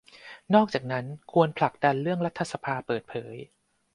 [0.53, 3.35] นอกจากนั้นควรผลักดันเรื่องรัฐสภาเปิดเผย